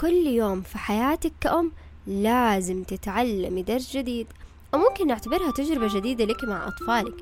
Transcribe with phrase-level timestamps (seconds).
[0.00, 1.72] كل يوم في حياتك كأم
[2.06, 4.26] لازم تتعلمي درس جديد.
[4.74, 7.14] أو ممكن نعتبرها تجربة جديدة لك مع أطفالك.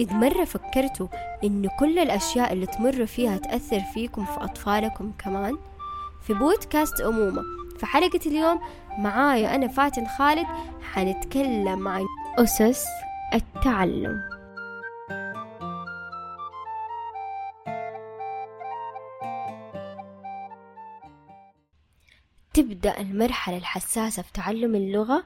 [0.00, 1.08] قد مرة فكرتوا
[1.44, 5.58] إنه كل الأشياء اللي تمر فيها تأثر فيكم في أطفالكم كمان؟
[6.26, 7.42] في بودكاست أمومة
[7.78, 8.60] في حلقة اليوم
[8.98, 10.46] معايا أنا فاتن خالد
[10.92, 12.04] حنتكلم عن
[12.38, 12.84] أسس
[13.34, 14.35] التعلم.
[22.56, 25.24] تبدأ المرحلة الحساسة في تعلم اللغة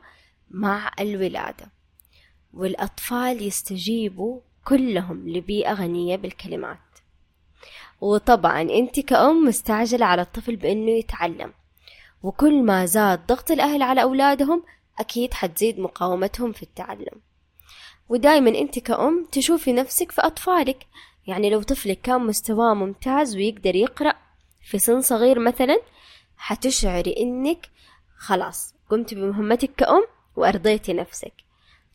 [0.50, 1.70] مع الولادة.
[2.54, 6.78] والأطفال يستجيبوا كلهم لبيئة غنية بالكلمات.
[8.00, 11.52] وطبعا أنت كأم مستعجلة على الطفل بأنه يتعلم.
[12.22, 14.62] وكل ما زاد ضغط الأهل على أولادهم
[14.98, 17.20] أكيد حتزيد مقاومتهم في التعلم.
[18.08, 20.86] ودايما أنت كأم تشوفي نفسك في أطفالك.
[21.26, 24.14] يعني لو طفلك كان مستواه ممتاز ويقدر يقرأ
[24.62, 25.80] في سن صغير مثلا
[26.40, 27.70] حتشعري إنك
[28.16, 30.06] خلاص قمت بمهمتك كأم
[30.36, 31.32] وأرضيتي نفسك.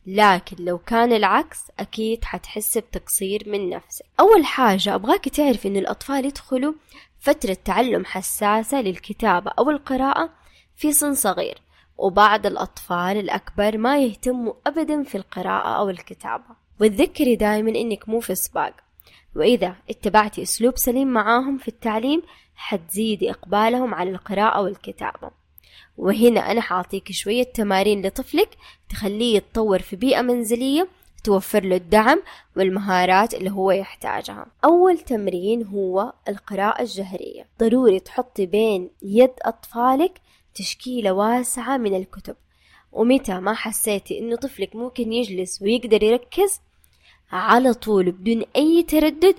[0.06, 4.04] لكن لو كان العكس أكيد حتحس بتقصير من نفسك.
[4.20, 6.72] أول حاجة أبغاك تعرف إن الأطفال يدخلوا
[7.20, 10.30] فترة تعلم حساسة للكتابة أو القراءة
[10.76, 11.58] في سن صغير
[11.98, 16.66] وبعض الأطفال الأكبر ما يهتموا أبدا في القراءة أو الكتابة.
[16.80, 18.85] وتذكري دايما إنك مو في سباق.
[19.36, 22.22] وإذا اتبعتي أسلوب سليم معاهم في التعليم
[22.54, 25.30] حتزيدي إقبالهم على القراءة والكتابة.
[25.96, 28.48] وهنا أنا حأعطيك شوية تمارين لطفلك
[28.88, 30.88] تخليه يتطور في بيئة منزلية
[31.24, 32.22] توفر له الدعم
[32.56, 34.46] والمهارات اللي هو يحتاجها.
[34.64, 37.46] أول تمرين هو القراءة الجهرية.
[37.60, 40.20] ضروري تحطي بين يد أطفالك
[40.54, 42.36] تشكيلة واسعة من الكتب.
[42.92, 46.60] ومتى ما حسيتي إنه طفلك ممكن يجلس ويقدر يركز
[47.32, 49.34] على طول بدون أي تردد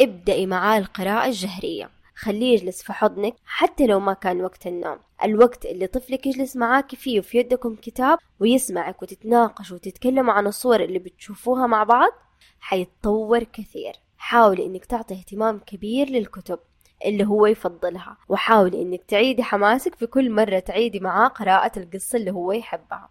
[0.00, 1.90] ابدأي معاه القراءة الجهرية.
[2.14, 4.98] خليه يجلس في حضنك حتى لو ما كان وقت النوم.
[5.24, 10.98] الوقت اللي طفلك يجلس معاك فيه وفي يدكم كتاب ويسمعك وتتناقشوا وتتكلموا عن الصور اللي
[10.98, 12.12] بتشوفوها مع بعض
[12.60, 13.92] حيتطور كثير.
[14.18, 16.58] حاولي إنك تعطي اهتمام كبير للكتب
[17.04, 22.30] اللي هو يفضلها وحاولي إنك تعيدي حماسك في كل مرة تعيدي معاه قراءة القصة اللي
[22.30, 23.08] هو يحبها.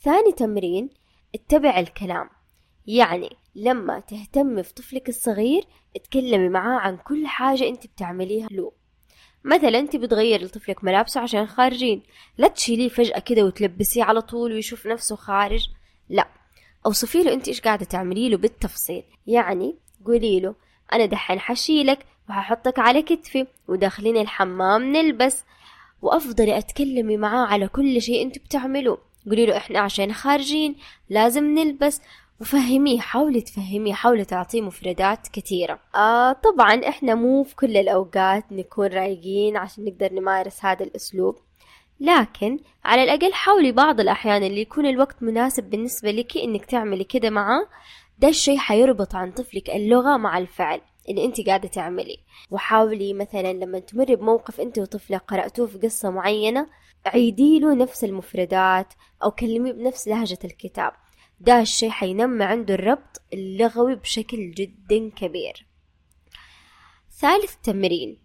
[0.00, 0.90] ثاني تمرين
[1.34, 2.30] اتبع الكلام.
[2.88, 5.64] يعني لما تهتمي في طفلك الصغير
[5.96, 8.72] اتكلمي معاه عن كل حاجة انت بتعمليها له.
[9.44, 12.02] مثلا انت بتغير لطفلك ملابسه عشان خارجين.
[12.38, 15.68] لا تشيليه فجأة كده وتلبسيه على طول ويشوف نفسه خارج.
[16.08, 16.28] لا.
[16.86, 19.04] اوصفي له انت إيش قاعدة تعملي له بالتفصيل.
[19.26, 19.74] يعني
[20.06, 20.54] قولي له
[20.92, 25.44] أنا دحين حشيلك وححطك على كتفي وداخلين الحمام نلبس
[26.02, 28.98] وأفضلي أتكلمي معاه على كل شيء انت بتعملوه.
[29.26, 30.76] قولي له إحنا عشان خارجين
[31.10, 32.00] لازم نلبس
[32.40, 35.80] وفهميه حاولي تفهميه حاولي تعطيه مفردات كثيرة.
[35.94, 41.36] آه طبعا إحنا مو في كل الأوقات نكون رايقين عشان نقدر نمارس هذا الأسلوب.
[42.00, 47.30] لكن على الأقل حاولي بعض الأحيان اللي يكون الوقت مناسب بالنسبة لك إنك تعملي كده
[47.30, 47.66] معاه.
[48.18, 52.18] ده الشي حيربط عن طفلك اللغة مع الفعل اللي أنت قاعدة تعملي.
[52.50, 56.66] وحاولي مثلا لما تمري بموقف أنت وطفلك قرأتوه في قصة معينة
[57.06, 58.86] عيدي له نفس المفردات
[59.24, 60.92] أو كلميه بنفس لهجة الكتاب.
[61.40, 65.66] ده الشي حينمي عنده الربط اللغوي بشكل جدا كبير.
[67.10, 68.18] ثالث تمرين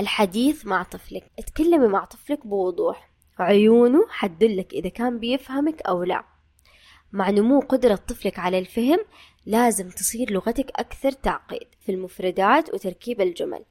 [0.00, 1.30] الحديث مع طفلك.
[1.38, 3.10] اتكلمي مع طفلك بوضوح.
[3.38, 6.24] عيونه حتدلك إذا كان بيفهمك أو لا.
[7.12, 8.98] مع نمو قدرة طفلك على الفهم
[9.46, 13.64] لازم تصير لغتك أكثر تعقيد في المفردات وتركيب الجمل.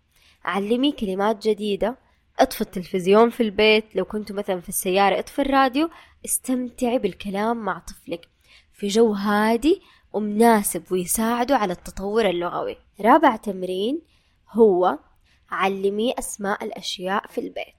[0.44, 1.98] علمي كلمات جديدة.
[2.40, 3.96] اطفي التلفزيون في البيت.
[3.96, 5.90] لو كنتوا مثلا في السيارة اطفي الراديو.
[6.26, 8.35] استمتعي بالكلام مع طفلك.
[8.76, 9.82] في جو هادي
[10.14, 12.78] ومناسب ويساعده على التطور اللغوي.
[13.02, 14.02] رابع تمرين
[14.52, 15.00] هو
[15.50, 17.76] علمي أسماء الأشياء في البيت.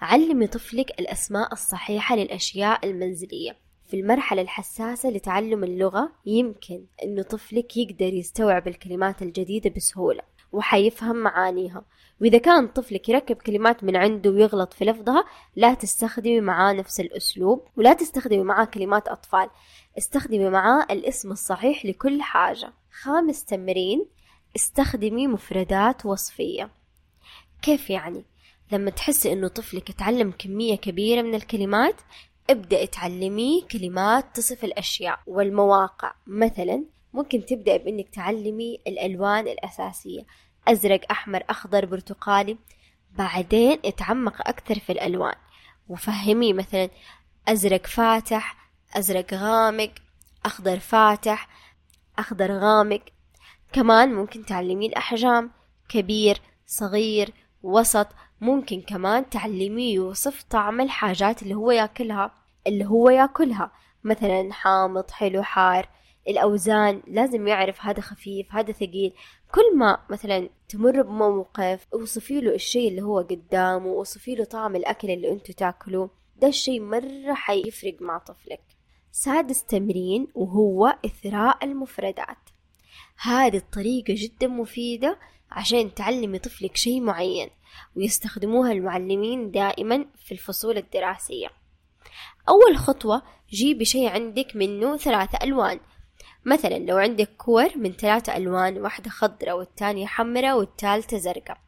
[0.00, 3.56] علمي طفلك الأسماء الصحيحة للأشياء المنزلية.
[3.86, 10.22] في المرحلة الحساسة لتعلم اللغة يمكن أن طفلك يقدر يستوعب الكلمات الجديدة بسهولة
[10.52, 11.84] وحيفهم معانيها.
[12.20, 15.24] وإذا كان طفلك يركب كلمات من عنده ويغلط في لفظها
[15.56, 19.50] لا تستخدمي معاه نفس الأسلوب ولا تستخدمي معاه كلمات أطفال.
[19.98, 22.72] استخدمي معاه الاسم الصحيح لكل حاجة.
[23.02, 24.06] خامس تمرين
[24.56, 26.70] استخدمي مفردات وصفية.
[27.62, 28.24] كيف يعني؟
[28.72, 32.00] لما تحسي إنه طفلك يتعلم كمية كبيرة من الكلمات
[32.50, 36.14] ابدأ تعلميه كلمات تصف الأشياء والمواقع.
[36.26, 40.22] مثلا ممكن تبدأ بإنك تعلمي الألوان الأساسية.
[40.68, 42.56] أزرق أحمر أخضر برتقالي.
[43.18, 45.34] بعدين اتعمق أكثر في الألوان.
[45.88, 46.90] وفهميه مثلا
[47.48, 48.61] أزرق فاتح
[48.94, 49.90] أزرق غامق
[50.44, 51.48] أخضر فاتح
[52.18, 53.00] أخضر غامق.
[53.72, 55.50] كمان ممكن تعلمين الأحجام
[55.88, 58.06] كبير صغير وسط.
[58.40, 62.34] ممكن كمان تعلميه يوصف طعم الحاجات اللي هو ياكلها
[62.66, 63.72] اللي هو ياكلها.
[64.04, 65.88] مثلا حامض حلو حار.
[66.28, 69.12] الأوزان لازم يعرف هذا خفيف هذا ثقيل.
[69.52, 75.10] كل ما مثلا تمر بموقف أوصفي له الشيء اللي هو قدامه أوصفي له طعم الأكل
[75.10, 76.10] اللي أنتوا تاكلوه.
[76.36, 78.71] ده الشيء مرة حيفرق مع طفلك.
[79.12, 82.38] سادس تمرين وهو إثراء المفردات.
[83.18, 85.18] هذه الطريقة جدا مفيدة
[85.50, 87.50] عشان تعلمي طفلك شيء معين
[87.96, 91.48] ويستخدموها المعلمين دائما في الفصول الدراسية.
[92.48, 95.80] أول خطوة جيبي شيء عندك منه ثلاثة ألوان.
[96.44, 101.58] مثلا لو عندك كور من ثلاثة ألوان واحدة خضراء والتانية حمراء والثالثة زرقاء.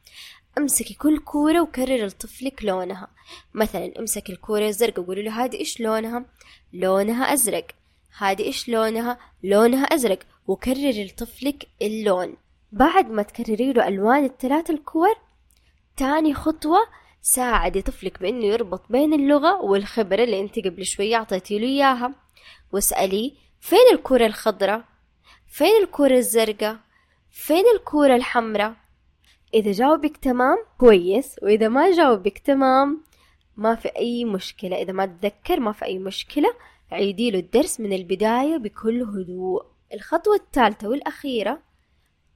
[0.59, 3.09] أمسكي كل كورة وكرر لطفلك لونها.
[3.55, 6.25] مثلا أمسك الكورة الزرقاء وقولي له هذه إيش لونها؟
[6.73, 7.67] لونها أزرق.
[8.19, 10.19] هذه إيش لونها؟ لونها أزرق.
[10.47, 12.37] وكرري لطفلك اللون.
[12.73, 15.15] بعد ما تكرري له ألوان الثلاث الكور
[15.97, 16.79] تاني خطوة
[17.23, 22.15] ساعدي طفلك بإنه يربط بين اللغة والخبرة اللي انت قبل شوية أعطيتي له إياها.
[22.73, 24.85] واسأليه فين الكورة الخضراء؟
[25.49, 26.77] فين الكورة الزرقاء؟
[27.31, 28.84] فين الكورة الحمراء؟
[29.55, 31.37] إذا جاوبك تمام كويس.
[31.43, 33.05] وإذا ما جاوبك تمام
[33.57, 34.83] ما في أي مشكلة.
[34.83, 36.49] إذا ما تذكر ما في أي مشكلة
[36.93, 39.65] عيدي له الدرس من البداية بكل هدوء.
[39.95, 41.63] الخطوة الثالثة والأخيرة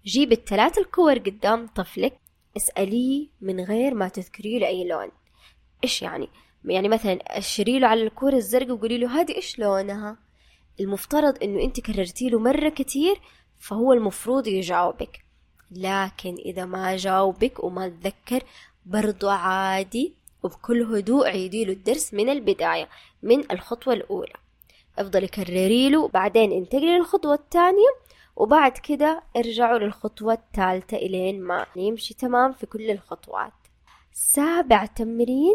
[0.04, 2.18] جيب الثلاث الكور قدام طفلك
[2.56, 5.08] اسأليه من غير ما تذكري له أي لون.
[5.84, 6.28] إيش يعني؟
[6.64, 10.18] يعني مثلا أشري له على الكورة الزرقاء وقولي له هذه إيش لونها؟
[10.80, 13.20] المفترض إنه أنت كررتي له مرة كتير
[13.58, 15.27] فهو المفروض يجاوبك.
[15.70, 18.42] لكن إذا ما جاوبك وما تذكر
[18.86, 22.88] برضو عادي وبكل هدوء عيدي له الدرس من البداية
[23.22, 24.32] من الخطوة الأولى.
[24.98, 27.88] افضلي كرري له بعدين انتقلي للخطوة الثانية
[28.36, 33.52] وبعد كده ارجعوا للخطوة الثالثة إلين ما يمشي تمام في كل الخطوات.
[34.12, 35.54] سابع تمرين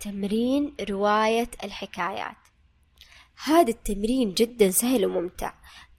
[0.00, 2.36] تمرين رواية الحكايات.
[3.44, 5.52] هذا التمرين جدا سهل وممتع.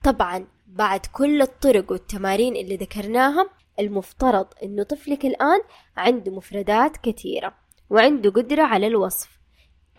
[0.03, 3.49] طبعا بعد كل الطرق والتمارين اللي ذكرناها
[3.79, 5.61] المفترض إنه طفلك الآن
[5.97, 7.53] عنده مفردات كثيرة
[7.89, 9.39] وعنده قدرة على الوصف.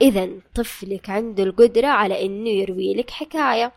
[0.00, 3.72] اذا طفلك عنده القدرة على إنه يروي لك حكاية.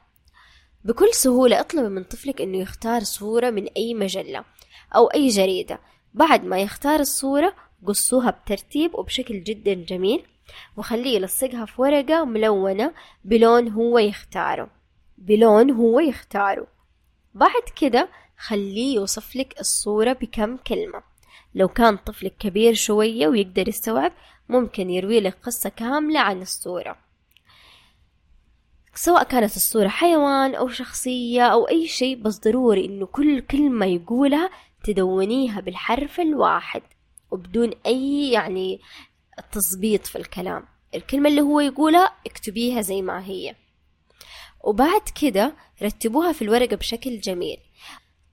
[0.84, 4.44] بكل سهولة اطلبي من طفلك إنه يختار صورة من أي مجلة
[4.96, 5.80] أو أي جريدة.
[6.14, 7.54] بعد ما يختار الصورة
[7.86, 10.26] قصوها بترتيب وبشكل جدا جميل
[10.78, 12.94] وخليه يلصقها في ورقة ملونة
[13.26, 14.70] بلون هو يختاره.
[15.18, 16.73] بلون هو يختاره.
[17.34, 21.04] بعد كده خليه يوصف لك الصورة بكم كلمة.
[21.56, 24.12] لو كان طفلك كبير شوية ويقدر يستوعب
[24.50, 26.96] ممكن يروي لك قصة كاملة عن الصورة.
[28.96, 34.50] سواء كانت الصورة حيوان أو شخصية أو أي شيء بس ضروري إنه كل كلمة يقولها
[34.84, 36.82] تدونيها بالحرف الواحد
[37.32, 38.82] وبدون أي يعني
[39.52, 40.66] تظبيط في الكلام.
[40.96, 43.56] الكلمة اللي هو يقولها اكتبيها زي ما هي.
[44.64, 47.58] وبعد كده رتبوها في الورقة بشكل جميل.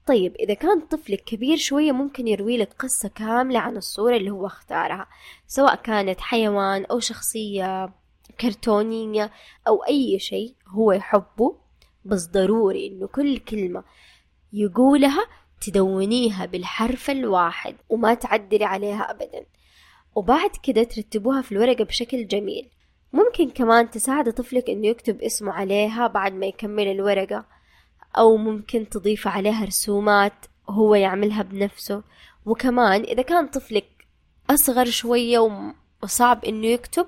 [0.07, 4.45] طيب إذا كان طفلك كبير شوية ممكن يروي لك قصة كاملة عن الصورة اللي هو
[4.45, 5.07] اختارها
[5.47, 7.93] سواء كانت حيوان أو شخصية
[8.39, 9.31] كرتونية
[9.67, 11.55] أو أي شيء هو يحبه
[12.05, 13.83] بس ضروري إنه كل كلمة
[14.53, 15.25] يقولها
[15.61, 19.45] تدونيها بالحرف الواحد وما تعدلي عليها أبدا.
[20.15, 22.69] وبعد كده ترتبوها في الورقة بشكل جميل.
[23.13, 27.45] ممكن كمان تساعد طفلك إنه يكتب اسمه عليها بعد ما يكمل الورقة
[28.17, 30.33] أو ممكن تضيف عليها رسومات
[30.69, 32.03] هو يعملها بنفسه.
[32.45, 34.07] وكمان إذا كان طفلك
[34.49, 37.07] أصغر شوية وصعب إنه يكتب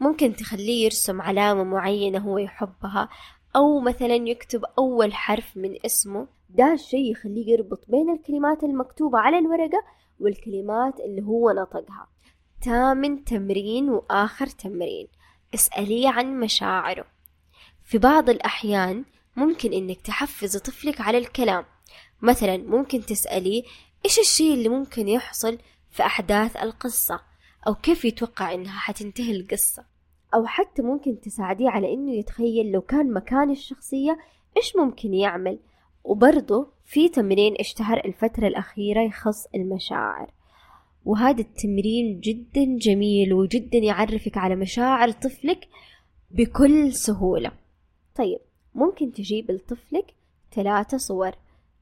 [0.00, 3.08] ممكن تخليه يرسم علامة معينة هو يحبها
[3.56, 6.26] أو مثلا يكتب أول حرف من اسمه.
[6.48, 9.82] ده الشي يخليه يربط بين الكلمات المكتوبة على الورقة
[10.20, 12.08] والكلمات اللي هو نطقها.
[12.62, 15.08] تامن تمرين وآخر تمرين.
[15.54, 17.04] اسأليه عن مشاعره.
[17.84, 19.04] في بعض الأحيان
[19.36, 21.64] ممكن إنك تحفزي طفلك على الكلام.
[22.22, 23.62] مثلا ممكن تسأليه
[24.04, 25.58] إيش الشيء اللي ممكن يحصل
[25.90, 27.20] في أحداث القصة؟
[27.66, 29.84] أو كيف يتوقع إنها حتنتهي القصة؟
[30.34, 34.18] أو حتى ممكن تساعديه على إنه يتخيل لو كان مكان الشخصية
[34.56, 35.58] إيش ممكن يعمل.
[36.04, 40.30] وبرضه في تمرين اشتهر الفترة الأخيرة يخص المشاعر.
[41.04, 45.68] وهذا التمرين جدا جميل وجدا يعرفك على مشاعر طفلك
[46.30, 47.52] بكل سهولة.
[48.14, 48.38] طيب
[48.74, 50.14] ممكن تجيب لطفلك
[50.54, 51.32] ثلاثة صور.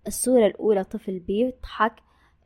[0.07, 1.93] الصورة الأولى طفل بيضحك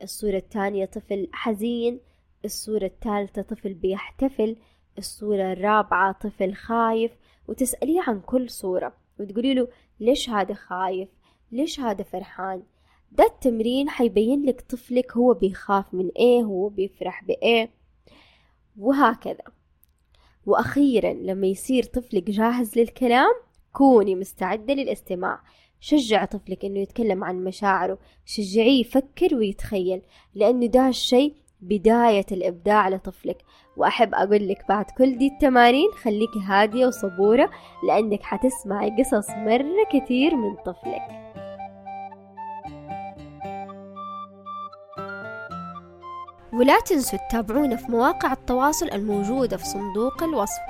[0.02, 2.00] الصورة الثانية طفل حزين
[2.44, 4.56] الصورة الثالثة طفل بيحتفل
[4.98, 7.12] الصورة الرابعة طفل خايف.
[7.48, 9.68] وتسأليه عن كل صورة وتقولي له
[10.00, 11.08] ليش هذا خايف؟
[11.52, 12.62] ليش هذا فرحان؟
[13.18, 17.70] ده التمرين حيبين لك طفلك هو بيخاف من إيه هو بيفرح بإيه
[18.78, 19.44] وهكذا.
[20.46, 23.32] وأخيرا لما يصير طفلك جاهز للكلام
[23.72, 25.40] كوني مستعدة للاستماع.
[25.80, 27.98] شجع طفلك إنه يتكلم عن مشاعره.
[28.24, 30.02] شجعيه يفكر ويتخيل
[30.34, 33.38] لأنه ده الشيء بداية الإبداع لطفلك.
[33.76, 37.50] وأحب أقول لك بعد كل دي التمارين خليكي هادية وصبورة
[37.88, 41.21] لأنك حتسمعي قصص مرة كتير من طفلك.
[46.52, 50.60] ولا تنسوا تتابعونا في مواقع التواصل الموجودة في صندوق الوصف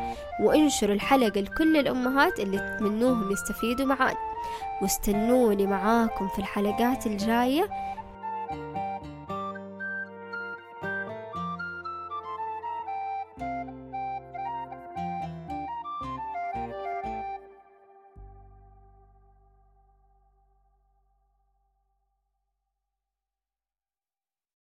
[0.41, 4.19] وانشروا الحلقة لكل الأمهات اللي تتمنوهم يستفيدوا معانا.
[4.83, 7.69] واستنوني معاكم في الحلقات الجاية.